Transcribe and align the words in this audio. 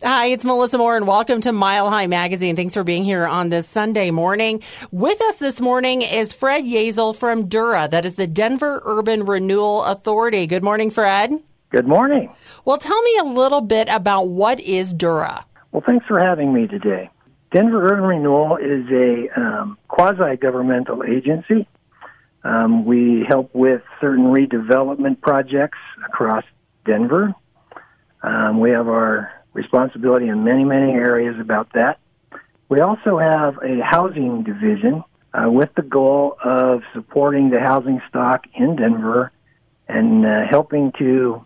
Hi, 0.00 0.26
it's 0.26 0.44
Melissa 0.44 0.78
Moore, 0.78 0.96
and 0.96 1.08
welcome 1.08 1.40
to 1.40 1.50
Mile 1.50 1.90
High 1.90 2.06
Magazine. 2.06 2.54
Thanks 2.54 2.72
for 2.72 2.84
being 2.84 3.02
here 3.02 3.26
on 3.26 3.48
this 3.48 3.66
Sunday 3.66 4.12
morning. 4.12 4.62
With 4.92 5.20
us 5.20 5.38
this 5.38 5.60
morning 5.60 6.02
is 6.02 6.32
Fred 6.32 6.62
Yazel 6.62 7.16
from 7.16 7.48
DURA, 7.48 7.90
that 7.90 8.06
is 8.06 8.14
the 8.14 8.28
Denver 8.28 8.80
Urban 8.84 9.24
Renewal 9.24 9.82
Authority. 9.82 10.46
Good 10.46 10.62
morning, 10.62 10.92
Fred. 10.92 11.32
Good 11.70 11.88
morning. 11.88 12.32
Well, 12.64 12.78
tell 12.78 13.02
me 13.02 13.18
a 13.18 13.24
little 13.24 13.60
bit 13.60 13.88
about 13.88 14.28
what 14.28 14.60
is 14.60 14.94
DURA. 14.94 15.42
Well, 15.72 15.82
thanks 15.84 16.06
for 16.06 16.20
having 16.20 16.52
me 16.52 16.68
today. 16.68 17.10
Denver 17.50 17.82
Urban 17.82 18.04
Renewal 18.04 18.56
is 18.56 18.86
a 18.92 19.40
um, 19.40 19.78
quasi 19.88 20.36
governmental 20.36 21.02
agency. 21.02 21.66
Um, 22.44 22.84
we 22.84 23.24
help 23.28 23.52
with 23.52 23.82
certain 24.00 24.26
redevelopment 24.26 25.20
projects 25.22 25.78
across 26.06 26.44
Denver. 26.84 27.34
Um, 28.22 28.60
we 28.60 28.70
have 28.70 28.86
our 28.86 29.32
responsibility 29.58 30.28
in 30.28 30.44
many, 30.44 30.64
many 30.64 30.92
areas 30.92 31.36
about 31.40 31.72
that. 31.74 31.98
We 32.68 32.80
also 32.80 33.18
have 33.18 33.58
a 33.62 33.80
housing 33.82 34.44
division 34.44 35.02
uh, 35.34 35.50
with 35.50 35.70
the 35.74 35.82
goal 35.82 36.36
of 36.44 36.82
supporting 36.94 37.50
the 37.50 37.60
housing 37.60 38.00
stock 38.08 38.44
in 38.54 38.76
Denver 38.76 39.32
and 39.88 40.24
uh, 40.24 40.46
helping 40.48 40.92
to 40.98 41.44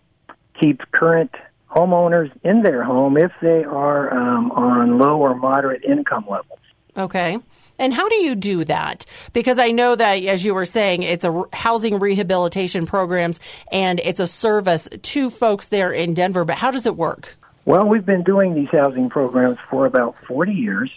keep 0.60 0.82
current 0.92 1.32
homeowners 1.70 2.30
in 2.44 2.62
their 2.62 2.82
home 2.82 3.16
if 3.16 3.32
they 3.40 3.64
are 3.64 4.12
um, 4.12 4.50
on 4.52 4.98
low 4.98 5.16
or 5.18 5.34
moderate 5.34 5.84
income 5.84 6.26
levels. 6.28 6.58
Okay. 6.96 7.38
And 7.78 7.94
how 7.94 8.08
do 8.08 8.16
you 8.16 8.34
do 8.34 8.64
that? 8.64 9.06
Because 9.32 9.58
I 9.58 9.70
know 9.70 9.94
that, 9.94 10.22
as 10.24 10.44
you 10.44 10.54
were 10.54 10.66
saying, 10.66 11.02
it's 11.02 11.24
a 11.24 11.44
housing 11.52 11.98
rehabilitation 11.98 12.86
programs 12.86 13.40
and 13.72 13.98
it's 14.00 14.20
a 14.20 14.26
service 14.26 14.88
to 15.00 15.30
folks 15.30 15.68
there 15.68 15.92
in 15.92 16.14
Denver. 16.14 16.44
But 16.44 16.58
how 16.58 16.70
does 16.70 16.86
it 16.86 16.96
work? 16.96 17.36
Well, 17.64 17.86
we've 17.86 18.04
been 18.04 18.24
doing 18.24 18.54
these 18.54 18.70
housing 18.70 19.08
programs 19.08 19.58
for 19.70 19.86
about 19.86 20.20
40 20.26 20.52
years. 20.52 20.90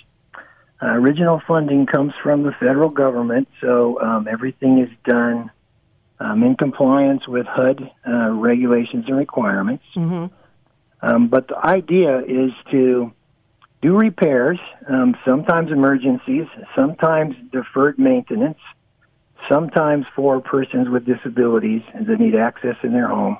Uh, 0.81 0.87
original 0.87 1.41
funding 1.47 1.85
comes 1.85 2.13
from 2.23 2.43
the 2.43 2.51
federal 2.53 2.89
government, 2.89 3.47
so 3.61 4.01
um, 4.01 4.27
everything 4.27 4.79
is 4.79 4.89
done 5.05 5.51
um, 6.19 6.43
in 6.43 6.55
compliance 6.55 7.27
with 7.27 7.45
HUD 7.45 7.91
uh, 8.07 8.31
regulations 8.31 9.05
and 9.07 9.15
requirements. 9.15 9.83
Mm-hmm. 9.95 10.25
Um, 11.01 11.27
but 11.27 11.47
the 11.47 11.57
idea 11.57 12.19
is 12.19 12.51
to 12.71 13.13
do 13.81 13.97
repairs, 13.97 14.59
um, 14.87 15.15
sometimes 15.23 15.71
emergencies, 15.71 16.47
sometimes 16.75 17.35
deferred 17.51 17.99
maintenance, 17.99 18.57
sometimes 19.47 20.05
for 20.15 20.41
persons 20.41 20.89
with 20.89 21.05
disabilities 21.05 21.83
that 21.93 22.19
need 22.19 22.35
access 22.35 22.75
in 22.81 22.91
their 22.91 23.07
home 23.07 23.37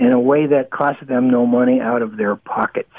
in 0.00 0.12
a 0.12 0.18
way 0.18 0.46
that 0.46 0.70
costs 0.70 1.06
them 1.06 1.30
no 1.30 1.46
money 1.46 1.78
out 1.80 2.00
of 2.00 2.16
their 2.16 2.34
pockets. 2.34 2.90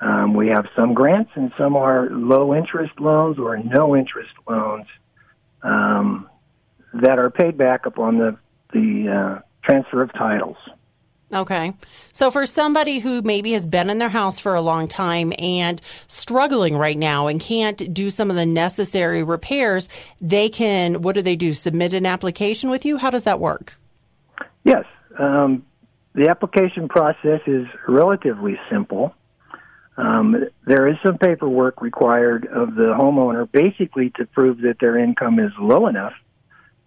Um, 0.00 0.32
we 0.34 0.48
have 0.48 0.66
some 0.74 0.94
grants 0.94 1.30
and 1.34 1.52
some 1.58 1.76
are 1.76 2.08
low 2.10 2.54
interest 2.54 2.98
loans 2.98 3.38
or 3.38 3.58
no 3.58 3.94
interest 3.94 4.32
loans 4.48 4.86
um, 5.62 6.28
that 6.94 7.18
are 7.18 7.30
paid 7.30 7.58
back 7.58 7.84
upon 7.84 8.18
the 8.18 8.36
the 8.72 9.08
uh, 9.08 9.42
transfer 9.62 10.02
of 10.02 10.12
titles. 10.12 10.56
Okay. 11.32 11.74
So 12.12 12.30
for 12.30 12.46
somebody 12.46 13.00
who 13.00 13.20
maybe 13.20 13.52
has 13.52 13.66
been 13.66 13.90
in 13.90 13.98
their 13.98 14.08
house 14.08 14.38
for 14.38 14.54
a 14.54 14.62
long 14.62 14.88
time 14.88 15.32
and 15.38 15.80
struggling 16.06 16.76
right 16.76 16.96
now 16.96 17.26
and 17.26 17.38
can't 17.38 17.92
do 17.92 18.10
some 18.10 18.30
of 18.30 18.36
the 18.36 18.46
necessary 18.46 19.22
repairs, 19.22 19.90
they 20.22 20.48
can, 20.48 21.02
what 21.02 21.14
do 21.14 21.22
they 21.22 21.36
do? 21.36 21.52
Submit 21.52 21.92
an 21.92 22.06
application 22.06 22.70
with 22.70 22.86
you? 22.86 22.96
How 22.96 23.10
does 23.10 23.24
that 23.24 23.40
work? 23.40 23.74
Yes. 24.64 24.84
Um, 25.18 25.64
the 26.18 26.28
application 26.30 26.88
process 26.88 27.40
is 27.46 27.68
relatively 27.86 28.58
simple. 28.68 29.14
Um, 29.96 30.48
there 30.66 30.88
is 30.88 30.96
some 31.06 31.16
paperwork 31.16 31.80
required 31.80 32.44
of 32.46 32.74
the 32.74 32.92
homeowner, 32.98 33.48
basically 33.50 34.10
to 34.16 34.26
prove 34.26 34.60
that 34.62 34.80
their 34.80 34.98
income 34.98 35.38
is 35.38 35.52
low 35.60 35.86
enough 35.86 36.14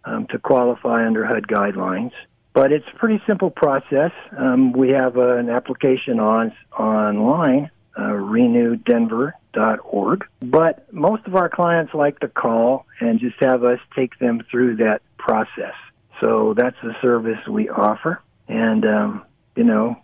um, 0.03 0.27
to 0.31 0.39
qualify 0.39 1.07
under 1.07 1.25
HUD 1.25 1.47
guidelines. 1.47 2.11
But 2.53 2.73
it's 2.73 2.85
a 2.93 2.97
pretty 2.97 3.21
simple 3.25 3.49
process. 3.49 4.11
Um, 4.37 4.73
we 4.73 4.89
have 4.89 5.15
uh, 5.15 5.37
an 5.37 5.49
application 5.49 6.19
on 6.19 6.51
online, 6.77 7.71
uh, 7.97 8.01
renewdenver.org. 8.01 10.25
But 10.41 10.93
most 10.93 11.25
of 11.25 11.35
our 11.35 11.47
clients 11.47 11.93
like 11.93 12.19
to 12.19 12.27
call 12.27 12.85
and 12.99 13.21
just 13.21 13.37
have 13.39 13.63
us 13.63 13.79
take 13.95 14.19
them 14.19 14.43
through 14.51 14.75
that 14.77 15.01
process. 15.17 15.75
So 16.21 16.53
that's 16.53 16.75
the 16.83 16.93
service 17.01 17.39
we 17.47 17.69
offer 17.69 18.21
and 18.51 18.85
um, 18.85 19.25
you 19.55 19.63
know, 19.63 19.95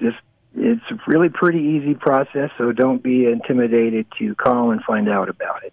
just 0.00 0.16
it's 0.56 0.82
a 0.90 0.98
really 1.06 1.28
pretty 1.28 1.58
easy 1.58 1.94
process. 1.94 2.50
So 2.56 2.72
don't 2.72 3.02
be 3.02 3.26
intimidated 3.26 4.06
to 4.18 4.34
call 4.36 4.70
and 4.70 4.82
find 4.84 5.08
out 5.08 5.28
about 5.28 5.64
it. 5.64 5.72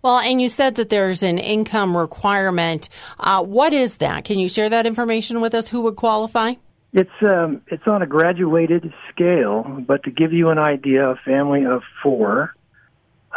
Well, 0.00 0.18
and 0.18 0.40
you 0.40 0.48
said 0.48 0.76
that 0.76 0.88
there's 0.88 1.22
an 1.22 1.38
income 1.38 1.96
requirement. 1.96 2.88
Uh, 3.18 3.44
what 3.44 3.72
is 3.72 3.98
that? 3.98 4.24
Can 4.24 4.38
you 4.38 4.48
share 4.48 4.68
that 4.68 4.86
information 4.86 5.40
with 5.40 5.54
us? 5.54 5.68
Who 5.68 5.82
would 5.82 5.96
qualify? 5.96 6.54
It's 6.92 7.10
um, 7.22 7.62
it's 7.68 7.86
on 7.86 8.02
a 8.02 8.06
graduated 8.06 8.92
scale, 9.10 9.62
but 9.86 10.02
to 10.04 10.10
give 10.10 10.32
you 10.32 10.50
an 10.50 10.58
idea, 10.58 11.08
a 11.08 11.16
family 11.16 11.64
of 11.64 11.82
four, 12.02 12.54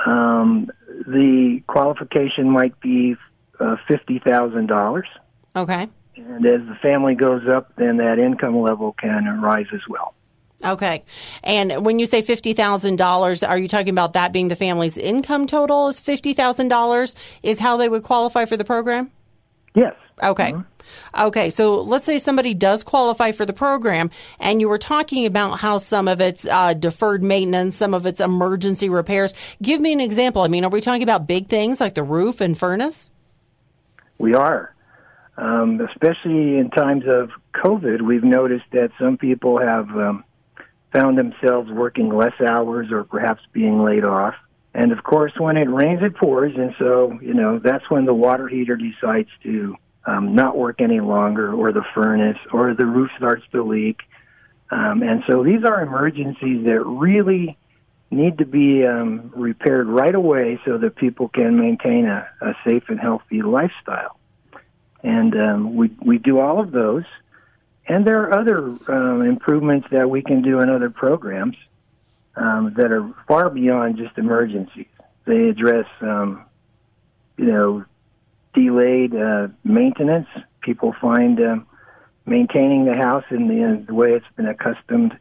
um, 0.05 0.69
the 0.89 1.61
qualification 1.67 2.49
might 2.49 2.79
be 2.81 3.15
uh, 3.59 3.77
fifty 3.87 4.19
thousand 4.19 4.67
dollars. 4.67 5.07
Okay. 5.55 5.87
And 6.17 6.45
as 6.45 6.61
the 6.67 6.75
family 6.81 7.15
goes 7.15 7.47
up, 7.47 7.75
then 7.75 7.97
that 7.97 8.19
income 8.19 8.59
level 8.61 8.93
can 8.93 9.41
rise 9.41 9.67
as 9.73 9.81
well. 9.89 10.13
Okay. 10.63 11.03
And 11.43 11.85
when 11.85 11.99
you 11.99 12.05
say 12.05 12.21
$50,000, 12.21 13.47
are 13.47 13.57
you 13.57 13.67
talking 13.67 13.89
about 13.89 14.13
that 14.13 14.31
being 14.31 14.47
the 14.47 14.55
family's 14.55 14.97
income 14.97 15.47
total 15.47 15.89
is 15.89 15.99
$50,000 15.99 17.15
is 17.43 17.59
how 17.59 17.77
they 17.77 17.89
would 17.89 18.03
qualify 18.03 18.45
for 18.45 18.57
the 18.57 18.63
program? 18.63 19.11
Yes. 19.75 19.93
Okay. 20.23 20.53
Mm-hmm. 20.53 21.21
Okay. 21.27 21.49
So 21.49 21.81
let's 21.81 22.05
say 22.05 22.19
somebody 22.19 22.53
does 22.53 22.83
qualify 22.83 23.33
for 23.33 23.45
the 23.45 23.53
program 23.53 24.11
and 24.39 24.61
you 24.61 24.69
were 24.69 24.77
talking 24.77 25.25
about 25.25 25.59
how 25.59 25.77
some 25.77 26.07
of 26.07 26.21
it's 26.21 26.47
uh, 26.47 26.73
deferred 26.73 27.21
maintenance, 27.21 27.75
some 27.75 27.93
of 27.93 28.05
it's 28.05 28.21
emergency 28.21 28.87
repairs. 28.87 29.33
Give 29.61 29.81
me 29.81 29.91
an 29.91 29.99
example. 29.99 30.43
I 30.43 30.47
mean, 30.47 30.63
are 30.63 30.69
we 30.69 30.81
talking 30.81 31.03
about 31.03 31.27
big 31.27 31.47
things 31.47 31.81
like 31.81 31.95
the 31.95 32.03
roof 32.03 32.39
and 32.39 32.57
furnace? 32.57 33.11
We 34.17 34.33
are 34.35 34.74
um, 35.37 35.81
especially 35.81 36.57
in 36.57 36.69
times 36.69 37.03
of 37.07 37.31
COVID, 37.53 38.01
we've 38.01 38.23
noticed 38.23 38.65
that 38.71 38.91
some 38.99 39.17
people 39.17 39.59
have 39.59 39.89
um, 39.89 40.23
found 40.93 41.17
themselves 41.17 41.69
working 41.69 42.09
less 42.09 42.39
hours 42.39 42.91
or 42.91 43.03
perhaps 43.03 43.41
being 43.51 43.83
laid 43.83 44.05
off. 44.05 44.35
And 44.73 44.91
of 44.91 45.03
course, 45.03 45.33
when 45.37 45.57
it 45.57 45.69
rains, 45.69 46.01
it 46.03 46.15
pours, 46.15 46.53
and 46.55 46.73
so 46.77 47.17
you 47.21 47.33
know 47.33 47.59
that's 47.59 47.89
when 47.89 48.05
the 48.05 48.13
water 48.13 48.47
heater 48.49 48.75
decides 48.75 49.29
to 49.43 49.77
um, 50.05 50.35
not 50.35 50.57
work 50.57 50.81
any 50.81 50.99
longer, 50.99 51.53
or 51.53 51.71
the 51.71 51.83
furnace, 51.93 52.37
or 52.51 52.73
the 52.73 52.85
roof 52.85 53.09
starts 53.17 53.43
to 53.53 53.63
leak. 53.63 54.01
Um, 54.71 55.01
and 55.01 55.23
so 55.29 55.43
these 55.43 55.63
are 55.63 55.81
emergencies 55.81 56.65
that 56.65 56.83
really 56.85 57.57
need 58.11 58.37
to 58.39 58.45
be 58.45 58.85
um, 58.85 59.31
repaired 59.33 59.87
right 59.87 60.13
away 60.13 60.59
so 60.65 60.77
that 60.77 60.95
people 60.95 61.29
can 61.29 61.57
maintain 61.57 62.05
a, 62.05 62.27
a 62.41 62.53
safe 62.67 62.83
and 62.89 62.99
healthy 62.99 63.41
lifestyle 63.41 64.17
and 65.05 65.35
um, 65.39 65.75
we 65.75 65.91
we 66.01 66.17
do 66.17 66.39
all 66.39 66.59
of 66.59 66.71
those. 66.71 67.03
And 67.87 68.05
there 68.05 68.23
are 68.23 68.39
other 68.39 68.57
um, 68.87 69.21
improvements 69.21 69.87
that 69.91 70.09
we 70.09 70.23
can 70.23 70.41
do 70.41 70.59
in 70.59 70.69
other 70.69 70.89
programs 70.89 71.55
um, 72.35 72.73
that 72.77 72.91
are 72.91 73.07
far 73.27 73.51
beyond 73.51 73.97
just 73.97 74.17
emergencies. 74.17 74.87
They 75.25 75.49
address, 75.49 75.85
um, 76.01 76.45
you 77.37 77.45
know, 77.45 77.85
delayed 78.55 79.15
uh, 79.15 79.49
maintenance. 79.63 80.27
People 80.61 80.95
find 80.99 81.39
uh, 81.39 81.57
maintaining 82.25 82.85
the 82.85 82.95
house 82.95 83.25
in 83.29 83.47
the, 83.47 83.61
in 83.61 83.85
the 83.85 83.93
way 83.93 84.13
it's 84.13 84.25
been 84.35 84.47
accustomed 84.47 85.15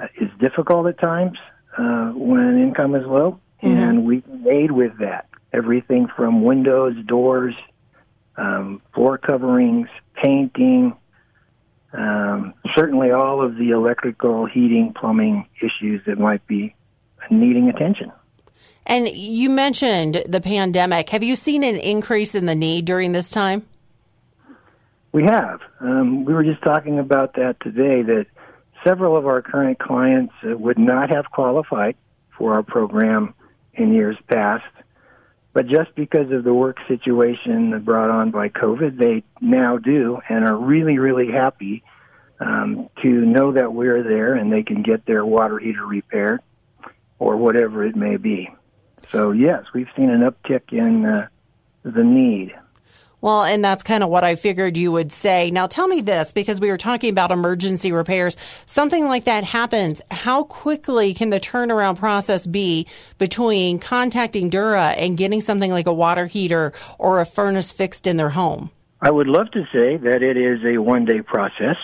uh, 0.00 0.08
is 0.20 0.30
difficult 0.40 0.88
at 0.88 0.98
times 0.98 1.38
uh, 1.78 2.10
when 2.10 2.58
income 2.60 2.96
is 2.96 3.06
low, 3.06 3.38
mm-hmm. 3.62 3.78
and 3.78 4.04
we 4.04 4.22
can 4.22 4.44
aid 4.48 4.72
with 4.72 4.98
that. 4.98 5.28
Everything 5.52 6.08
from 6.16 6.42
windows, 6.42 6.96
doors, 7.06 7.54
um, 8.36 8.80
floor 8.94 9.18
coverings, 9.18 9.88
painting, 10.22 10.96
um, 11.92 12.54
certainly 12.74 13.10
all 13.10 13.44
of 13.44 13.56
the 13.56 13.70
electrical, 13.70 14.46
heating, 14.46 14.94
plumbing 14.98 15.46
issues 15.60 16.02
that 16.06 16.18
might 16.18 16.46
be 16.46 16.74
needing 17.30 17.68
attention. 17.68 18.10
And 18.86 19.08
you 19.08 19.50
mentioned 19.50 20.24
the 20.26 20.40
pandemic. 20.40 21.10
Have 21.10 21.22
you 21.22 21.36
seen 21.36 21.62
an 21.62 21.76
increase 21.76 22.34
in 22.34 22.46
the 22.46 22.54
need 22.54 22.84
during 22.84 23.12
this 23.12 23.30
time? 23.30 23.66
We 25.12 25.24
have. 25.24 25.60
Um, 25.80 26.24
we 26.24 26.32
were 26.32 26.42
just 26.42 26.62
talking 26.62 26.98
about 26.98 27.34
that 27.34 27.56
today 27.60 28.02
that 28.02 28.26
several 28.82 29.16
of 29.16 29.26
our 29.26 29.42
current 29.42 29.78
clients 29.78 30.34
would 30.42 30.78
not 30.78 31.10
have 31.10 31.26
qualified 31.30 31.96
for 32.36 32.54
our 32.54 32.62
program 32.62 33.34
in 33.74 33.92
years 33.92 34.16
past. 34.28 34.64
But 35.52 35.66
just 35.66 35.94
because 35.94 36.30
of 36.32 36.44
the 36.44 36.54
work 36.54 36.78
situation 36.88 37.78
brought 37.84 38.10
on 38.10 38.30
by 38.30 38.48
COVID, 38.48 38.96
they 38.96 39.22
now 39.40 39.76
do 39.76 40.20
and 40.28 40.44
are 40.44 40.56
really, 40.56 40.98
really 40.98 41.30
happy 41.30 41.82
um, 42.40 42.88
to 43.02 43.08
know 43.08 43.52
that 43.52 43.72
we're 43.72 44.02
there 44.02 44.34
and 44.34 44.50
they 44.50 44.62
can 44.62 44.82
get 44.82 45.04
their 45.04 45.24
water 45.24 45.58
heater 45.58 45.86
repaired 45.86 46.40
or 47.18 47.36
whatever 47.36 47.84
it 47.84 47.94
may 47.94 48.16
be. 48.16 48.48
So, 49.10 49.32
yes, 49.32 49.64
we've 49.74 49.90
seen 49.94 50.10
an 50.10 50.20
uptick 50.22 50.72
in 50.72 51.04
uh, 51.04 51.28
the 51.82 52.02
need. 52.02 52.54
Well, 53.22 53.44
and 53.44 53.64
that's 53.64 53.84
kind 53.84 54.02
of 54.02 54.10
what 54.10 54.24
I 54.24 54.34
figured 54.34 54.76
you 54.76 54.90
would 54.90 55.12
say. 55.12 55.52
Now, 55.52 55.68
tell 55.68 55.86
me 55.86 56.00
this 56.00 56.32
because 56.32 56.60
we 56.60 56.72
were 56.72 56.76
talking 56.76 57.08
about 57.08 57.30
emergency 57.30 57.92
repairs. 57.92 58.36
Something 58.66 59.06
like 59.06 59.24
that 59.24 59.44
happens. 59.44 60.02
How 60.10 60.42
quickly 60.42 61.14
can 61.14 61.30
the 61.30 61.38
turnaround 61.38 61.98
process 61.98 62.48
be 62.48 62.88
between 63.18 63.78
contacting 63.78 64.50
Dura 64.50 64.88
and 64.88 65.16
getting 65.16 65.40
something 65.40 65.70
like 65.70 65.86
a 65.86 65.92
water 65.92 66.26
heater 66.26 66.72
or 66.98 67.20
a 67.20 67.24
furnace 67.24 67.70
fixed 67.70 68.08
in 68.08 68.16
their 68.16 68.30
home? 68.30 68.72
I 69.00 69.12
would 69.12 69.28
love 69.28 69.52
to 69.52 69.62
say 69.72 69.98
that 69.98 70.22
it 70.22 70.36
is 70.36 70.58
a 70.64 70.78
one 70.78 71.04
day 71.04 71.22
process, 71.22 71.76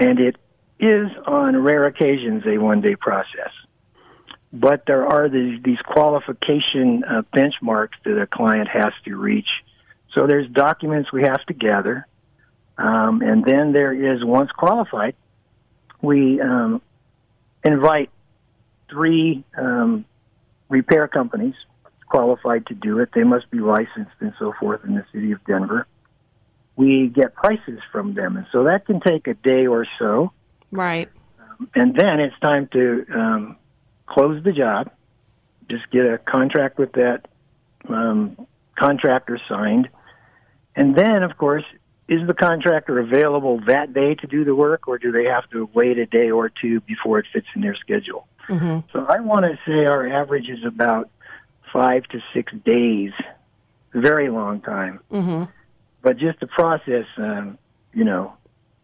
and 0.00 0.18
it 0.18 0.36
is 0.80 1.08
on 1.26 1.58
rare 1.58 1.84
occasions 1.84 2.42
a 2.46 2.56
one 2.56 2.80
day 2.80 2.96
process. 2.96 3.50
But 4.50 4.84
there 4.86 5.06
are 5.06 5.28
these, 5.28 5.62
these 5.62 5.80
qualification 5.84 7.04
uh, 7.04 7.20
benchmarks 7.34 7.96
that 8.06 8.18
a 8.18 8.26
client 8.26 8.68
has 8.68 8.94
to 9.04 9.14
reach 9.16 9.48
so 10.16 10.26
there's 10.26 10.48
documents 10.48 11.12
we 11.12 11.22
have 11.22 11.44
to 11.46 11.54
gather, 11.54 12.06
um, 12.78 13.20
and 13.20 13.44
then 13.44 13.72
there 13.72 13.92
is 13.92 14.24
once 14.24 14.50
qualified, 14.50 15.14
we 16.00 16.40
um, 16.40 16.80
invite 17.62 18.10
three 18.90 19.44
um, 19.58 20.06
repair 20.68 21.06
companies 21.06 21.54
qualified 22.08 22.66
to 22.66 22.74
do 22.74 22.98
it. 23.00 23.10
They 23.14 23.24
must 23.24 23.50
be 23.50 23.58
licensed 23.58 24.16
and 24.20 24.32
so 24.38 24.54
forth 24.58 24.84
in 24.84 24.94
the 24.94 25.04
city 25.12 25.32
of 25.32 25.44
Denver. 25.44 25.86
We 26.76 27.08
get 27.08 27.34
prices 27.34 27.80
from 27.92 28.14
them, 28.14 28.36
and 28.36 28.46
so 28.52 28.64
that 28.64 28.86
can 28.86 29.00
take 29.00 29.26
a 29.26 29.34
day 29.34 29.66
or 29.66 29.86
so. 29.98 30.32
Right. 30.70 31.10
Um, 31.40 31.68
and 31.74 31.94
then 31.94 32.20
it's 32.20 32.38
time 32.40 32.68
to 32.72 33.06
um, 33.14 33.56
close 34.06 34.42
the 34.44 34.52
job. 34.52 34.90
Just 35.68 35.90
get 35.90 36.06
a 36.06 36.18
contract 36.18 36.78
with 36.78 36.92
that 36.92 37.26
um, 37.88 38.46
contractor 38.78 39.40
signed, 39.48 39.88
and 40.76 40.94
then, 40.94 41.22
of 41.22 41.36
course, 41.36 41.64
is 42.08 42.24
the 42.26 42.34
contractor 42.34 43.00
available 43.00 43.60
that 43.66 43.92
day 43.92 44.14
to 44.14 44.26
do 44.26 44.44
the 44.44 44.54
work, 44.54 44.86
or 44.86 44.98
do 44.98 45.10
they 45.10 45.24
have 45.24 45.48
to 45.50 45.68
wait 45.74 45.98
a 45.98 46.06
day 46.06 46.30
or 46.30 46.48
two 46.48 46.80
before 46.82 47.18
it 47.18 47.26
fits 47.32 47.46
in 47.56 47.62
their 47.62 47.74
schedule? 47.74 48.28
Mm-hmm. 48.48 48.86
So 48.92 49.04
I 49.08 49.20
want 49.20 49.44
to 49.46 49.58
say 49.66 49.86
our 49.86 50.06
average 50.06 50.48
is 50.48 50.64
about 50.64 51.10
five 51.72 52.04
to 52.08 52.20
six 52.32 52.52
days, 52.64 53.12
very 53.92 54.28
long 54.30 54.60
time. 54.60 55.00
Mm-hmm. 55.10 55.50
But 56.02 56.18
just 56.18 56.38
the 56.38 56.46
process, 56.46 57.06
um, 57.16 57.58
you 57.92 58.04
know, 58.04 58.34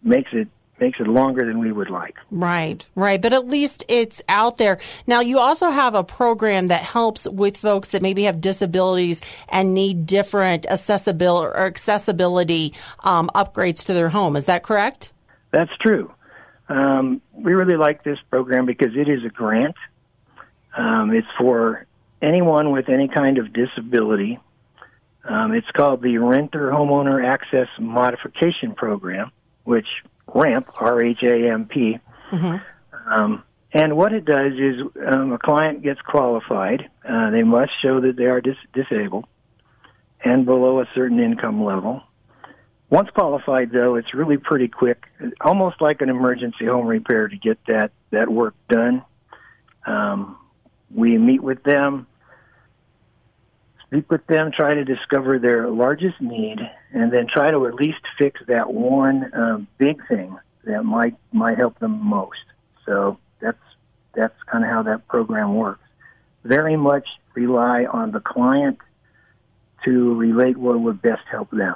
makes 0.03 0.31
it 0.33 0.49
makes 0.83 0.99
it 0.99 1.07
longer 1.07 1.47
than 1.47 1.61
we 1.61 1.71
would 1.71 1.91
like. 1.91 2.17
Right, 2.33 2.85
right. 2.97 3.23
But 3.23 3.33
at 3.33 3.47
least 3.47 3.85
it's 3.89 4.21
out 4.29 4.57
there. 4.57 4.81
Now, 5.07 5.21
you 5.21 5.39
also 5.39 5.71
have 5.71 5.95
a 5.95 6.03
program 6.03 6.67
that 6.67 6.83
helps 6.83 7.27
with 7.29 7.57
folks 7.57 7.91
that 7.91 8.03
maybe 8.03 8.25
have 8.25 8.41
disabilities 8.41 9.23
and 9.49 9.75
need 9.75 10.07
different 10.07 10.67
accessibility 10.67 11.47
or 11.47 11.67
accessibility 11.67 12.75
um, 13.05 13.31
upgrades 13.33 13.87
to 13.87 13.95
their 13.95 14.09
home. 14.09 14.35
Is 14.35 14.47
that 14.47 14.65
correct? 14.65 15.13
That's 15.53 15.71
true. 15.81 16.13
Um, 16.69 17.23
we 17.33 17.53
really 17.53 17.77
like 17.77 18.03
this 18.03 18.19
program 18.29 18.67
because 18.67 18.97
it 18.97 19.09
is 19.09 19.25
a 19.25 19.29
grant. 19.29 19.77
Um, 20.77 21.13
it's 21.15 21.29
for 21.39 21.87
anyone 22.21 22.73
with 22.73 22.89
any 22.89 23.07
kind 23.07 23.39
of 23.39 23.53
disability. 23.53 24.41
Um, 25.25 25.53
it's 25.53 25.71
called 25.77 26.03
the 26.03 26.19
Renter 26.19 26.71
Homeowner 26.71 27.25
Access 27.25 27.69
Modification 27.79 28.75
Program, 28.75 29.31
which 29.63 29.87
RAMP, 30.35 30.69
R 30.81 31.03
H 31.03 31.23
A 31.23 31.51
M 31.51 31.67
P. 31.67 31.99
Mm-hmm. 32.31 33.13
Um, 33.13 33.43
and 33.73 33.97
what 33.97 34.13
it 34.13 34.25
does 34.25 34.53
is 34.53 34.83
um, 35.07 35.33
a 35.33 35.39
client 35.39 35.83
gets 35.83 36.01
qualified. 36.03 36.89
Uh, 37.09 37.31
they 37.31 37.43
must 37.43 37.73
show 37.83 38.01
that 38.01 38.17
they 38.17 38.27
are 38.27 38.41
dis- 38.41 38.57
disabled 38.73 39.27
and 40.25 40.45
below 40.45 40.81
a 40.81 40.89
certain 40.95 41.19
income 41.21 41.65
level. 41.65 42.03
Once 42.91 43.09
qualified, 43.11 43.71
though, 43.73 43.95
it's 43.95 44.13
really 44.13 44.37
pretty 44.37 44.69
quick, 44.69 45.05
almost 45.41 45.81
like 45.81 46.03
an 46.03 46.11
emergency 46.11 46.67
home 46.67 46.87
repair 46.87 47.27
to 47.27 47.37
get 47.39 47.59
that, 47.67 47.91
that 48.11 48.29
work 48.29 48.55
done. 48.69 49.03
Um, 49.87 50.37
we 50.95 51.17
meet 51.17 51.43
with 51.43 51.63
them, 51.63 52.07
speak 53.93 54.11
with 54.11 54.27
them, 54.27 54.51
try 54.51 54.75
to 54.75 54.85
discover 54.85 55.39
their 55.39 55.69
largest 55.69 56.19
need, 56.21 56.59
and 56.93 57.13
then 57.13 57.27
try 57.27 57.51
to 57.51 57.67
at 57.67 57.75
least 57.75 58.01
fix 58.19 58.41
that 58.49 58.73
one 58.73 59.31
um, 59.35 59.69
big 59.77 60.01
thing 60.09 60.37
that 60.65 60.83
might 60.83 61.15
might 61.33 61.59
help 61.59 61.79
them 61.79 62.03
most. 62.03 62.45
So 62.87 63.19
that's 63.41 63.59
that's 64.15 64.35
kind 64.51 64.65
of 64.65 64.71
how 64.71 64.83
that 64.85 65.07
program 65.09 65.55
works. 65.55 65.83
Very 66.43 66.77
much 66.77 67.07
rely 67.35 67.85
on 67.85 68.13
the 68.13 68.21
client 68.21 68.79
to 69.85 70.15
relate 70.15 70.57
what 70.57 70.81
would 70.81 71.03
best 71.03 71.23
help 71.31 71.51
them. 71.51 71.75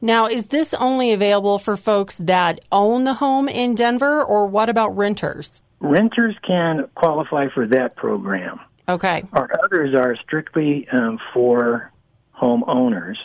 Now, 0.00 0.28
is 0.28 0.46
this 0.46 0.72
only 0.74 1.12
available 1.12 1.58
for 1.58 1.76
folks 1.76 2.16
that 2.16 2.60
own 2.72 3.04
the 3.04 3.14
home 3.14 3.48
in 3.48 3.74
Denver, 3.74 4.22
or 4.22 4.46
what 4.46 4.68
about 4.68 4.96
renters? 4.96 5.60
Renters 5.80 6.36
can 6.46 6.88
qualify 6.94 7.48
for 7.52 7.66
that 7.66 7.96
program. 7.96 8.60
Okay. 8.88 9.24
Our 9.32 9.50
others 9.62 9.94
are 9.94 10.16
strictly 10.16 10.88
um, 10.88 11.18
for 11.34 11.92
homeowners, 12.40 13.16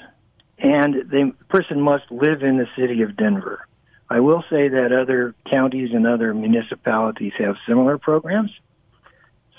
and 0.57 1.09
the 1.09 1.33
person 1.49 1.79
must 1.79 2.11
live 2.11 2.43
in 2.43 2.57
the 2.57 2.67
city 2.77 3.01
of 3.01 3.15
Denver. 3.15 3.67
I 4.09 4.19
will 4.19 4.43
say 4.49 4.67
that 4.67 4.91
other 4.91 5.33
counties 5.49 5.91
and 5.93 6.05
other 6.05 6.33
municipalities 6.33 7.33
have 7.39 7.55
similar 7.67 7.97
programs. 7.97 8.51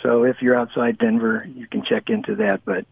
So 0.02 0.24
if 0.24 0.42
you're 0.42 0.56
outside 0.56 0.98
Denver, 0.98 1.48
you 1.54 1.66
can 1.66 1.82
check 1.84 2.10
into 2.10 2.36
that. 2.36 2.60
But 2.64 2.84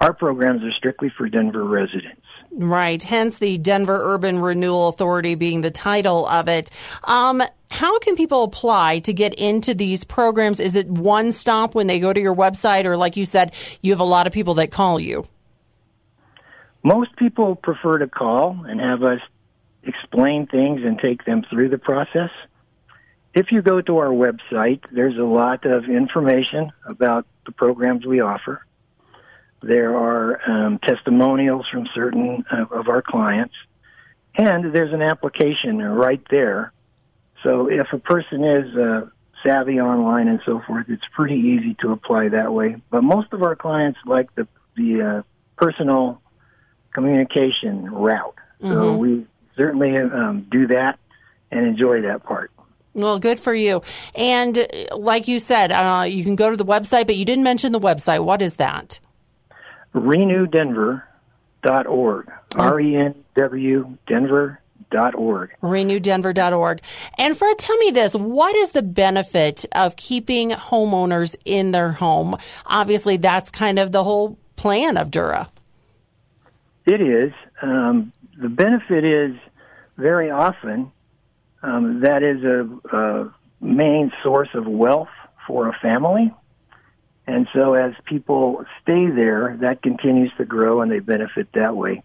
our 0.00 0.12
programs 0.12 0.62
are 0.62 0.72
strictly 0.72 1.10
for 1.16 1.28
Denver 1.28 1.64
residents. 1.64 2.20
Right. 2.50 3.02
Hence 3.02 3.38
the 3.38 3.58
Denver 3.58 3.98
Urban 4.00 4.38
Renewal 4.38 4.88
Authority 4.88 5.34
being 5.34 5.60
the 5.60 5.70
title 5.70 6.26
of 6.26 6.48
it. 6.48 6.70
Um, 7.04 7.42
how 7.70 7.98
can 7.98 8.14
people 8.14 8.44
apply 8.44 9.00
to 9.00 9.12
get 9.12 9.34
into 9.34 9.74
these 9.74 10.04
programs? 10.04 10.60
Is 10.60 10.76
it 10.76 10.88
one 10.88 11.32
stop 11.32 11.74
when 11.74 11.88
they 11.88 11.98
go 11.98 12.12
to 12.12 12.20
your 12.20 12.34
website, 12.34 12.84
or 12.84 12.96
like 12.96 13.16
you 13.16 13.26
said, 13.26 13.52
you 13.82 13.92
have 13.92 14.00
a 14.00 14.04
lot 14.04 14.26
of 14.26 14.32
people 14.32 14.54
that 14.54 14.70
call 14.70 15.00
you? 15.00 15.24
Most 16.84 17.16
people 17.16 17.56
prefer 17.56 17.98
to 17.98 18.06
call 18.06 18.64
and 18.68 18.80
have 18.80 19.02
us 19.02 19.20
explain 19.82 20.46
things 20.46 20.82
and 20.84 20.98
take 20.98 21.24
them 21.24 21.44
through 21.50 21.70
the 21.70 21.78
process. 21.78 22.30
If 23.34 23.50
you 23.50 23.62
go 23.62 23.80
to 23.80 23.98
our 23.98 24.10
website, 24.10 24.80
there's 24.92 25.18
a 25.18 25.24
lot 25.24 25.64
of 25.64 25.86
information 25.86 26.70
about 26.86 27.26
the 27.46 27.52
programs 27.52 28.06
we 28.06 28.20
offer. 28.20 28.64
There 29.66 29.96
are 29.96 30.40
um, 30.50 30.78
testimonials 30.78 31.66
from 31.70 31.86
certain 31.94 32.44
uh, 32.50 32.66
of 32.70 32.88
our 32.88 33.02
clients, 33.02 33.54
and 34.36 34.74
there's 34.74 34.92
an 34.92 35.02
application 35.02 35.78
right 35.78 36.22
there 36.30 36.74
so 37.44 37.68
if 37.70 37.92
a 37.92 37.98
person 37.98 38.42
is 38.42 38.74
uh, 38.76 39.06
savvy 39.44 39.78
online 39.78 40.26
and 40.26 40.40
so 40.44 40.60
forth, 40.66 40.86
it's 40.88 41.04
pretty 41.14 41.36
easy 41.36 41.76
to 41.82 41.92
apply 41.92 42.30
that 42.30 42.52
way. 42.52 42.76
But 42.90 43.04
most 43.04 43.32
of 43.32 43.42
our 43.42 43.54
clients 43.54 44.00
like 44.04 44.34
the 44.34 44.48
the 44.76 45.02
uh, 45.02 45.22
personal 45.56 46.20
communication 46.92 47.92
route. 47.92 48.34
Mm-hmm. 48.60 48.72
So 48.72 48.96
we 48.96 49.26
certainly 49.56 49.96
um, 49.96 50.46
do 50.50 50.66
that 50.68 50.98
and 51.52 51.66
enjoy 51.66 52.02
that 52.02 52.24
part. 52.24 52.50
Well, 52.94 53.18
good 53.18 53.38
for 53.38 53.54
you. 53.54 53.82
And 54.14 54.58
uh, 54.58 54.96
like 54.96 55.28
you 55.28 55.38
said, 55.38 55.70
uh, 55.70 56.06
you 56.08 56.24
can 56.24 56.34
go 56.34 56.50
to 56.50 56.56
the 56.56 56.64
website, 56.64 57.06
but 57.06 57.16
you 57.16 57.24
didn't 57.24 57.44
mention 57.44 57.72
the 57.72 57.80
website. 57.80 58.24
What 58.24 58.40
is 58.40 58.56
that? 58.56 58.98
RenewDenver.org. 59.94 62.32
R 62.56 62.80
E 62.80 62.96
N 62.96 63.24
W 63.36 63.96
Denver 64.06 64.60
renewdenver.org. 64.94 65.50
Renewdenver.org. 65.62 66.80
And 67.18 67.36
Fred, 67.36 67.58
tell 67.58 67.76
me 67.78 67.90
this. 67.90 68.14
What 68.14 68.54
is 68.56 68.70
the 68.70 68.82
benefit 68.82 69.64
of 69.72 69.96
keeping 69.96 70.50
homeowners 70.50 71.34
in 71.44 71.72
their 71.72 71.92
home? 71.92 72.36
Obviously, 72.66 73.16
that's 73.16 73.50
kind 73.50 73.78
of 73.78 73.92
the 73.92 74.04
whole 74.04 74.38
plan 74.56 74.96
of 74.96 75.10
Dura. 75.10 75.50
It 76.86 77.00
is. 77.00 77.32
Um, 77.62 78.12
the 78.40 78.48
benefit 78.48 79.04
is 79.04 79.36
very 79.96 80.30
often 80.30 80.90
um, 81.62 82.00
that 82.00 82.22
is 82.22 82.42
a, 82.44 82.96
a 82.96 83.34
main 83.60 84.12
source 84.22 84.50
of 84.54 84.66
wealth 84.66 85.08
for 85.46 85.68
a 85.68 85.78
family. 85.80 86.32
And 87.26 87.48
so 87.54 87.74
as 87.74 87.94
people 88.04 88.64
stay 88.82 89.08
there, 89.08 89.56
that 89.60 89.82
continues 89.82 90.30
to 90.38 90.44
grow 90.44 90.82
and 90.82 90.90
they 90.90 90.98
benefit 90.98 91.48
that 91.54 91.74
way. 91.74 92.02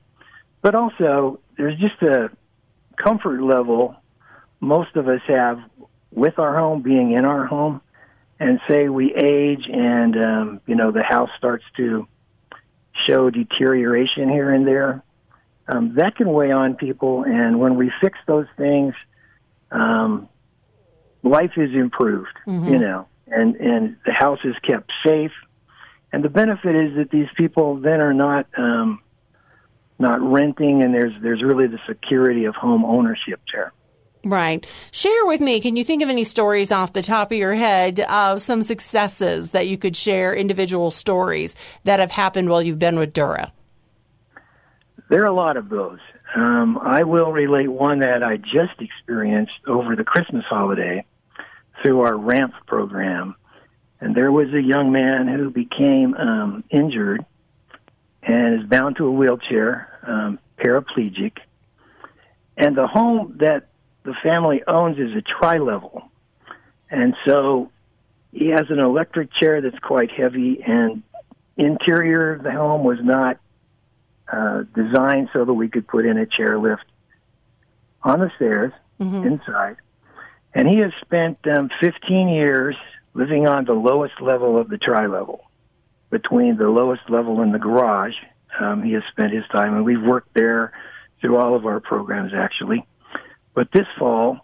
But 0.62 0.76
also, 0.76 1.40
there's 1.58 1.78
just 1.80 2.02
a, 2.02 2.30
comfort 3.00 3.42
level 3.42 3.96
most 4.60 4.96
of 4.96 5.08
us 5.08 5.22
have 5.28 5.60
with 6.12 6.38
our 6.38 6.58
home, 6.58 6.82
being 6.82 7.14
in 7.14 7.26
our 7.26 7.46
home, 7.46 7.82
and 8.40 8.60
say 8.68 8.90
we 8.90 9.14
age 9.14 9.68
and 9.72 10.18
um, 10.18 10.62
you 10.66 10.76
know 10.76 10.92
the 10.92 11.04
house 11.04 11.30
starts 11.38 11.64
to 11.78 12.08
show 13.06 13.30
deterioration 13.30 14.30
here 14.30 14.52
and 14.52 14.68
there. 14.68 15.04
Um, 15.68 15.96
that 15.96 16.16
can 16.16 16.30
weigh 16.30 16.52
on 16.52 16.76
people, 16.76 17.24
and 17.24 17.60
when 17.60 17.76
we 17.76 17.92
fix 18.02 18.18
those 18.26 18.48
things, 18.58 18.96
um, 19.72 20.28
life 21.24 21.52
is 21.58 21.74
improved, 21.74 22.36
Mm-hmm. 22.48 22.74
you 22.74 22.80
know, 22.80 23.08
and 23.32 23.56
and 23.56 23.98
the 24.06 24.14
house 24.14 24.40
is 24.44 24.56
kept 24.64 24.92
safe. 25.06 25.32
And 26.12 26.24
the 26.24 26.30
benefit 26.30 26.76
is 26.76 26.96
that 26.98 27.12
these 27.12 27.28
people 27.38 27.76
then 27.76 28.02
are 28.02 28.14
not 28.14 28.48
um, 28.58 29.02
not 30.00 30.22
renting, 30.22 30.82
and 30.82 30.94
there's 30.94 31.14
there's 31.22 31.44
really 31.44 31.68
the 31.68 31.80
security 31.88 32.46
of 32.46 32.56
home 32.56 32.84
ownership 32.86 33.40
there. 33.54 33.74
Right. 34.26 34.66
Share 34.92 35.26
with 35.26 35.40
me. 35.40 35.62
Can 35.62 35.78
you 35.78 35.86
think 35.86 36.02
of 36.02 36.10
any 36.10 36.26
stories 36.26 36.72
off 36.72 36.92
the 36.92 37.02
top 37.02 37.32
of 37.32 37.38
your 37.38 37.54
head 37.56 38.02
of 38.02 38.42
some 38.42 38.64
successes 38.64 39.52
that 39.52 39.68
you 39.68 39.78
could 39.78 39.96
share, 39.96 40.36
individual 40.36 40.92
stories 40.92 41.56
that 41.86 42.00
have 42.00 42.12
happened 42.12 42.50
while 42.50 42.62
you've 42.62 42.80
been 42.80 43.00
with 43.00 43.14
Dura? 43.14 43.54
There 45.10 45.24
are 45.24 45.28
a 45.28 45.34
lot 45.34 45.56
of 45.56 45.70
those. 45.70 46.00
Um, 46.36 46.78
I 46.78 47.04
will 47.04 47.32
relate 47.32 47.70
one 47.70 48.00
that 48.00 48.22
I 48.22 48.38
just 48.38 48.80
experienced 48.80 49.54
over 49.68 49.96
the 49.96 50.04
Christmas 50.04 50.44
holiday 50.48 51.06
through 51.82 52.02
our 52.02 52.18
RAMP 52.18 52.54
program. 52.66 53.36
And 54.02 54.16
there 54.16 54.32
was 54.32 54.54
a 54.54 54.62
young 54.62 54.92
man 54.92 55.28
who 55.28 55.50
became 55.50 56.16
um, 56.16 56.64
injured 56.70 57.26
and 58.24 58.62
is 58.62 58.68
bound 58.68 58.98
to 58.98 59.08
a 59.08 59.12
wheelchair, 59.12 60.00
um, 60.06 60.40
paraplegic. 60.58 61.38
And 62.58 62.76
the 62.76 62.88
home 62.88 63.36
that 63.40 63.68
the 64.04 64.14
family 64.24 64.64
owns 64.68 64.98
is 64.98 65.16
a 65.16 65.22
tri 65.22 65.58
level. 65.58 66.10
And 66.90 67.16
so 67.26 67.72
he 68.32 68.48
has 68.48 68.70
an 68.70 68.80
electric 68.80 69.34
chair 69.34 69.62
that's 69.62 69.80
quite 69.80 70.12
heavy, 70.12 70.62
and 70.66 71.04
interior 71.58 72.34
of 72.34 72.44
the 72.44 72.52
home 72.52 72.84
was 72.84 73.00
not 73.02 73.40
uh, 74.32 74.64
designed 74.76 75.30
so 75.34 75.46
that 75.46 75.54
we 75.54 75.68
could 75.68 75.88
put 75.88 76.06
in 76.06 76.18
a 76.18 76.26
chairlift 76.26 76.86
on 78.04 78.20
the 78.20 78.32
stairs 78.36 78.72
inside. 79.24 79.78
And 80.54 80.68
he 80.68 80.80
has 80.80 80.92
spent 81.02 81.38
um, 81.48 81.70
15 81.80 82.30
years 82.30 82.76
living 83.14 83.48
on 83.48 83.66
the 83.66 83.74
lowest 83.74 84.20
level 84.22 84.60
of 84.60 84.70
the 84.70 84.78
tri 84.78 85.08
level, 85.08 85.44
between 86.10 86.58
the 86.58 86.70
lowest 86.70 87.10
level 87.10 87.42
and 87.42 87.54
the 87.54 87.60
garage. 87.60 88.16
Um, 88.60 88.84
he 88.84 88.94
has 88.94 89.04
spent 89.12 89.34
his 89.34 89.44
time, 89.52 89.76
and 89.76 89.86
we've 89.86 90.02
worked 90.02 90.34
there 90.34 90.74
through 91.22 91.38
all 91.38 91.56
of 91.56 91.66
our 91.66 91.80
programs 91.80 92.32
actually. 92.34 92.86
But 93.54 93.72
this 93.72 93.86
fall, 93.98 94.40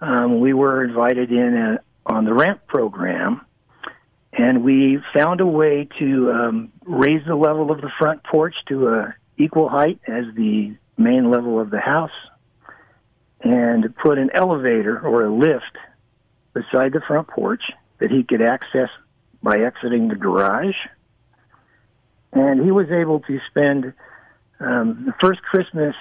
um, 0.00 0.40
we 0.40 0.52
were 0.52 0.84
invited 0.84 1.30
in 1.30 1.56
uh, 1.56 1.78
on 2.06 2.24
the 2.24 2.34
ramp 2.34 2.66
program, 2.66 3.44
and 4.32 4.64
we 4.64 4.98
found 5.14 5.40
a 5.40 5.46
way 5.46 5.88
to 5.98 6.30
um, 6.32 6.72
raise 6.84 7.24
the 7.26 7.34
level 7.34 7.70
of 7.70 7.80
the 7.80 7.90
front 7.98 8.22
porch 8.24 8.54
to 8.68 8.88
a 8.88 9.14
equal 9.38 9.68
height 9.68 9.98
as 10.06 10.24
the 10.34 10.76
main 10.96 11.30
level 11.30 11.60
of 11.60 11.70
the 11.70 11.80
house, 11.80 12.10
and 13.42 13.94
put 13.96 14.18
an 14.18 14.30
elevator 14.34 14.98
or 14.98 15.24
a 15.24 15.32
lift 15.32 15.76
beside 16.52 16.92
the 16.92 17.00
front 17.06 17.28
porch 17.28 17.62
that 17.98 18.10
he 18.10 18.22
could 18.22 18.42
access 18.42 18.88
by 19.42 19.58
exiting 19.58 20.08
the 20.08 20.16
garage. 20.16 20.76
And 22.32 22.62
he 22.62 22.70
was 22.70 22.90
able 22.90 23.20
to 23.20 23.40
spend 23.48 23.92
um, 24.60 25.04
the 25.06 25.14
first 25.20 25.42
Christmas 25.42 25.94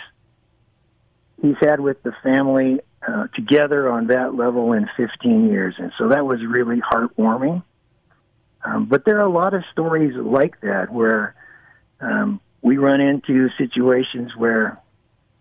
he's 1.42 1.56
had 1.62 1.80
with 1.80 2.02
the 2.04 2.14
family 2.22 2.82
uh, 3.08 3.28
together 3.34 3.90
on 3.90 4.08
that 4.08 4.36
level 4.36 4.74
in 4.74 4.90
15 4.98 5.50
years. 5.50 5.76
And 5.78 5.92
so 5.98 6.10
that 6.10 6.26
was 6.26 6.40
really 6.46 6.82
heartwarming. 6.82 7.64
Um, 8.64 8.86
but 8.86 9.06
there 9.06 9.18
are 9.18 9.26
a 9.26 9.32
lot 9.32 9.54
of 9.54 9.64
stories 9.72 10.14
like 10.16 10.60
that 10.62 10.92
where 10.92 11.34
um, 12.02 12.42
we 12.62 12.78
run 12.78 13.00
into 13.00 13.50
situations 13.58 14.36
where 14.36 14.82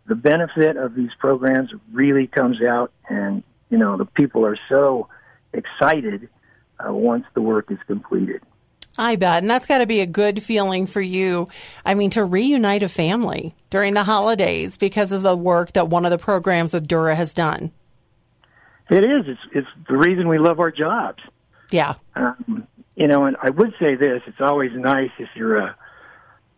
the 0.08 0.14
benefit 0.14 0.76
of 0.76 0.94
these 0.94 1.10
programs 1.18 1.70
really 1.92 2.26
comes 2.26 2.62
out, 2.62 2.92
and 3.08 3.42
you 3.70 3.78
know 3.78 3.96
the 3.96 4.06
people 4.06 4.44
are 4.44 4.58
so 4.68 5.08
excited 5.52 6.28
uh, 6.80 6.92
once 6.92 7.24
the 7.34 7.42
work 7.42 7.70
is 7.70 7.78
completed. 7.86 8.42
I 9.00 9.14
bet. 9.14 9.42
And 9.42 9.50
that's 9.50 9.66
got 9.66 9.78
to 9.78 9.86
be 9.86 10.00
a 10.00 10.06
good 10.06 10.42
feeling 10.42 10.86
for 10.86 11.00
you. 11.00 11.46
I 11.84 11.94
mean, 11.94 12.10
to 12.10 12.24
reunite 12.24 12.82
a 12.82 12.88
family 12.88 13.54
during 13.70 13.94
the 13.94 14.02
holidays 14.02 14.76
because 14.76 15.12
of 15.12 15.22
the 15.22 15.36
work 15.36 15.72
that 15.74 15.88
one 15.88 16.04
of 16.04 16.10
the 16.10 16.18
programs 16.18 16.72
with 16.72 16.88
Dura 16.88 17.14
has 17.14 17.32
done. 17.32 17.70
It 18.90 19.04
is. 19.04 19.26
It's, 19.28 19.40
it's 19.52 19.68
the 19.88 19.96
reason 19.96 20.26
we 20.26 20.38
love 20.38 20.58
our 20.58 20.72
jobs. 20.72 21.22
Yeah. 21.70 21.94
Um, 22.16 22.66
you 22.96 23.06
know, 23.06 23.26
and 23.26 23.36
I 23.40 23.50
would 23.50 23.72
say 23.78 23.94
this: 23.94 24.22
it's 24.26 24.40
always 24.40 24.72
nice 24.74 25.10
if 25.18 25.28
you're 25.36 25.58
a 25.58 25.76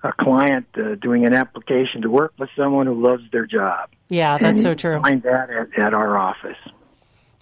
a 0.03 0.13
client 0.13 0.67
uh, 0.77 0.95
doing 0.95 1.27
an 1.27 1.35
application 1.35 2.03
to 2.03 2.11
work 2.11 2.33
with 2.39 2.49
someone 2.57 2.87
who 2.87 3.01
loves 3.01 3.23
their 3.33 3.47
job. 3.47 3.91
Yeah, 4.09 4.39
that's 4.39 4.63
so 4.63 4.75
true. 4.75 5.01
Find 5.01 5.23
that 5.23 5.51
at, 5.51 5.79
at 5.79 5.95
our 5.95 6.17
office. 6.17 6.57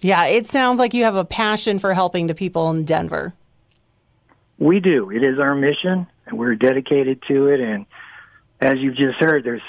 Yeah, 0.01 0.25
it 0.25 0.47
sounds 0.47 0.79
like 0.79 0.93
you 0.93 1.03
have 1.03 1.15
a 1.15 1.25
passion 1.25 1.79
for 1.79 1.93
helping 1.93 2.27
the 2.27 2.35
people 2.35 2.69
in 2.69 2.85
Denver. 2.85 3.33
We 4.57 4.79
do. 4.79 5.09
It 5.09 5.23
is 5.23 5.39
our 5.39 5.55
mission, 5.55 6.07
and 6.25 6.37
we're 6.37 6.55
dedicated 6.55 7.21
to 7.27 7.47
it. 7.47 7.59
And 7.59 7.85
as 8.59 8.77
you've 8.79 8.95
just 8.95 9.17
heard, 9.19 9.43
there's 9.43 9.61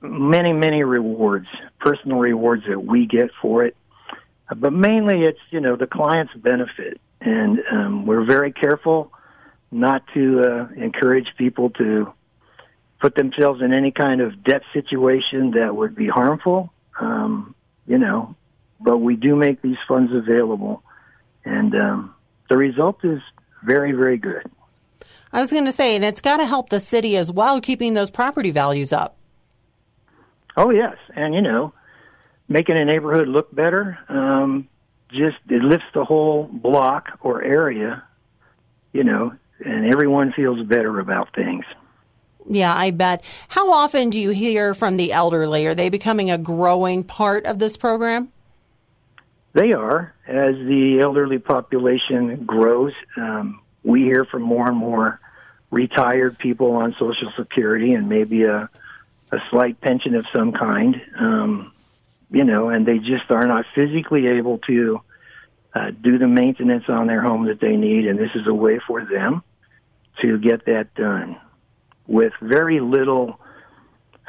many, 0.00 0.52
many 0.52 0.82
rewards, 0.82 1.46
personal 1.78 2.18
rewards 2.18 2.64
that 2.68 2.82
we 2.82 3.06
get 3.06 3.30
for 3.40 3.64
it. 3.64 3.76
Uh, 4.50 4.54
But 4.54 4.72
mainly, 4.72 5.24
it's 5.24 5.40
you 5.50 5.60
know 5.60 5.76
the 5.76 5.86
client's 5.86 6.34
benefit, 6.34 7.00
and 7.20 7.60
um, 7.70 8.06
we're 8.06 8.24
very 8.24 8.52
careful 8.52 9.12
not 9.70 10.02
to 10.14 10.42
uh, 10.42 10.68
encourage 10.76 11.28
people 11.36 11.70
to 11.70 12.12
put 13.00 13.14
themselves 13.14 13.62
in 13.62 13.72
any 13.72 13.90
kind 13.90 14.20
of 14.20 14.42
debt 14.44 14.62
situation 14.72 15.52
that 15.52 15.74
would 15.74 15.94
be 15.94 16.06
harmful. 16.06 16.72
Um, 17.00 17.54
you 17.86 17.98
know, 17.98 18.36
but 18.78 18.98
we 18.98 19.16
do 19.16 19.34
make 19.34 19.62
these 19.62 19.78
funds 19.88 20.12
available, 20.12 20.82
and 21.44 21.74
um, 21.74 22.14
the 22.48 22.56
result 22.56 23.04
is 23.04 23.20
very, 23.64 23.92
very 23.92 24.18
good. 24.18 24.44
I 25.32 25.40
was 25.40 25.50
going 25.50 25.64
to 25.64 25.72
say, 25.72 25.94
and 25.94 26.04
it's 26.04 26.20
got 26.20 26.38
to 26.38 26.46
help 26.46 26.70
the 26.70 26.80
city 26.80 27.16
as 27.16 27.32
well, 27.32 27.60
keeping 27.60 27.94
those 27.94 28.10
property 28.10 28.50
values 28.50 28.92
up. 28.92 29.16
Oh 30.56 30.70
yes, 30.70 30.96
and 31.14 31.34
you 31.34 31.40
know, 31.40 31.72
making 32.48 32.76
a 32.76 32.84
neighborhood 32.84 33.28
look 33.28 33.54
better. 33.54 33.98
Um, 34.08 34.68
just 35.10 35.38
it 35.48 35.62
lifts 35.62 35.86
the 35.94 36.04
whole 36.04 36.44
block 36.44 37.18
or 37.22 37.42
area, 37.42 38.02
you 38.92 39.04
know, 39.04 39.32
and 39.64 39.86
everyone 39.86 40.32
feels 40.32 40.64
better 40.66 40.98
about 40.98 41.34
things. 41.34 41.64
Yeah, 42.48 42.74
I 42.74 42.90
bet. 42.90 43.24
How 43.48 43.72
often 43.72 44.10
do 44.10 44.20
you 44.20 44.30
hear 44.30 44.74
from 44.74 44.96
the 44.96 45.12
elderly? 45.12 45.66
Are 45.66 45.74
they 45.74 45.88
becoming 45.88 46.30
a 46.30 46.38
growing 46.38 47.04
part 47.04 47.46
of 47.46 47.58
this 47.58 47.76
program? 47.76 48.32
They 49.52 49.72
are 49.72 50.14
as 50.26 50.54
the 50.54 51.00
elderly 51.00 51.38
population 51.38 52.44
grows. 52.44 52.92
Um, 53.16 53.60
we 53.82 54.02
hear 54.02 54.24
from 54.24 54.42
more 54.42 54.68
and 54.68 54.76
more 54.76 55.20
retired 55.70 56.38
people 56.38 56.72
on 56.72 56.94
Social 56.98 57.32
Security 57.36 57.94
and 57.94 58.08
maybe 58.08 58.44
a 58.44 58.68
a 59.32 59.38
slight 59.48 59.80
pension 59.80 60.16
of 60.16 60.26
some 60.32 60.52
kind. 60.52 61.00
Um, 61.16 61.72
you 62.32 62.44
know, 62.44 62.68
and 62.68 62.86
they 62.86 62.98
just 62.98 63.30
are 63.30 63.46
not 63.46 63.64
physically 63.74 64.26
able 64.26 64.58
to 64.58 65.00
uh, 65.74 65.90
do 65.90 66.18
the 66.18 66.26
maintenance 66.26 66.84
on 66.88 67.06
their 67.06 67.22
home 67.22 67.46
that 67.46 67.60
they 67.60 67.76
need, 67.76 68.06
and 68.06 68.18
this 68.18 68.30
is 68.34 68.46
a 68.46 68.54
way 68.54 68.80
for 68.86 69.04
them 69.04 69.42
to 70.20 70.38
get 70.38 70.66
that 70.66 70.94
done 70.94 71.36
with 72.10 72.32
very 72.42 72.80
little 72.80 73.40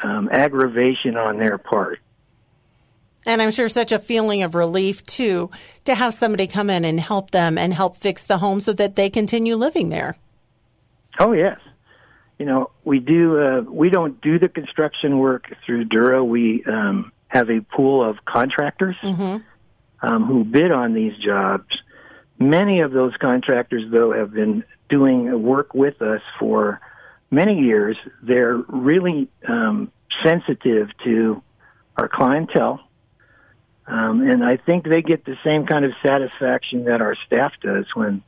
um, 0.04 0.30
aggravation 0.32 1.18
on 1.18 1.38
their 1.38 1.58
part. 1.58 2.00
And 3.26 3.42
I'm 3.42 3.52
sure 3.52 3.70
such 3.70 3.92
a 3.92 4.00
feeling 4.00 4.44
of 4.44 4.56
relief 4.56 5.06
too 5.06 5.50
to 5.86 5.96
have 5.96 6.14
somebody 6.14 6.48
come 6.48 6.70
in 6.70 6.86
and 6.86 7.00
help 7.00 7.32
them 7.32 7.58
and 7.58 7.74
help 7.74 7.98
fix 7.98 8.24
the 8.24 8.38
home 8.38 8.60
so 8.60 8.74
that 8.74 8.96
they 8.96 9.10
continue 9.10 9.56
living 9.56 9.90
there. 9.90 10.16
Oh 11.20 11.34
yes, 11.34 11.60
you 12.40 12.46
know 12.46 12.72
we 12.84 13.00
do. 13.00 13.40
Uh, 13.40 13.62
we 13.62 13.90
don't 13.90 14.22
do 14.22 14.40
the 14.40 14.48
construction 14.48 15.20
work 15.20 15.54
through 15.66 15.86
Dura. 15.86 16.24
We 16.24 16.64
um, 16.66 17.12
have 17.28 17.50
a 17.50 17.62
pool 17.62 18.08
of 18.08 18.26
contractors 18.26 18.96
um, 19.04 19.44
who 20.26 20.44
bid 20.44 20.72
on 20.72 20.94
these 20.94 21.16
jobs. 21.18 21.78
Many 22.40 22.80
of 22.80 22.92
those 22.92 23.14
contractors, 23.18 23.84
though, 23.92 24.14
have 24.14 24.34
been 24.34 24.64
doing 24.90 25.44
work 25.44 25.76
with 25.76 26.02
us 26.02 26.22
for 26.40 26.82
many 27.32 27.60
years. 27.60 27.98
They're 28.22 28.58
really 28.68 29.30
um, 29.48 29.92
sensitive 30.24 30.90
to 31.06 31.42
our 31.98 32.10
clientele. 32.10 32.82
Um, 33.88 34.22
and 34.22 34.44
I 34.44 34.58
think 34.58 34.86
they 34.86 35.02
get 35.02 35.26
the 35.26 35.38
same 35.44 35.66
kind 35.66 35.86
of 35.86 35.92
satisfaction 36.06 36.86
that 36.86 37.02
our 37.02 37.16
staff 37.26 37.54
does 37.62 37.86
when 37.96 38.24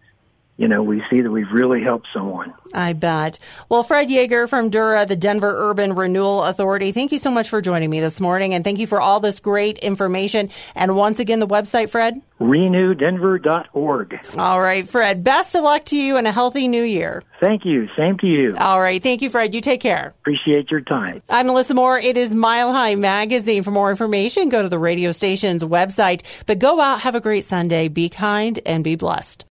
you 0.58 0.68
know, 0.68 0.84
we 0.84 1.02
see 1.10 1.22
that 1.22 1.32
we've 1.32 1.52
really 1.52 1.82
helped 1.82 2.08
someone. 2.14 2.54
I 2.74 2.94
bet. 2.94 3.40
Well, 3.70 3.84
Fred 3.84 4.08
Yeager 4.08 4.48
from 4.48 4.70
Dura, 4.70 5.06
the 5.06 5.16
Denver 5.16 5.54
Urban 5.56 5.94
Renewal 5.96 6.44
Authority, 6.44 6.92
thank 6.92 7.12
you 7.12 7.20
so 7.20 7.32
much 7.32 7.50
for 7.50 7.62
joining 7.62 7.90
me 7.90 8.00
this 8.00 8.20
morning 8.20 8.54
and 8.54 8.64
thank 8.64 8.80
you 8.80 8.88
for 8.88 9.02
all 9.02 9.20
this 9.20 9.40
great 9.40 9.78
information. 9.80 10.50
And 10.76 10.96
once 10.96 11.20
again, 11.20 11.40
the 11.40 11.48
website, 11.48 11.90
Fred? 11.90 12.22
renewdenver.org. 12.44 14.20
All 14.38 14.62
right, 14.62 14.88
Fred. 14.88 15.24
Best 15.24 15.56
of 15.56 15.64
luck 15.64 15.86
to 15.86 15.98
you 15.98 16.18
and 16.18 16.28
a 16.28 16.32
healthy 16.32 16.68
new 16.68 16.84
year. 16.84 17.24
Thank 17.40 17.66
you. 17.66 17.88
Same 17.98 18.18
to 18.20 18.28
you. 18.28 18.56
All 18.58 18.82
right. 18.82 19.02
Thank 19.02 19.22
you, 19.22 19.30
Fred. 19.30 19.54
You 19.54 19.62
take 19.62 19.82
care. 19.82 20.14
Appreciate 20.22 20.70
your 20.70 20.82
time. 20.82 21.22
I'm 21.30 21.48
Melissa 21.48 21.74
Moore. 21.74 22.00
It 22.00 22.18
is 22.18 22.36
Mile 22.36 22.74
High 22.74 22.96
Magazine. 22.96 23.64
For 23.64 23.72
more 23.72 23.90
information, 23.90 24.50
go 24.50 24.62
to 24.62 24.70
the 24.70 24.80
radio 24.80 25.12
station's 25.12 25.64
website. 25.64 26.24
But 26.46 26.60
go 26.60 26.80
out, 26.80 27.02
have 27.02 27.16
a 27.16 27.22
great 27.22 27.44
Sunday, 27.44 27.88
be 27.88 28.10
kind, 28.10 28.60
and 28.66 28.84
be 28.84 28.96
blessed. 28.96 29.46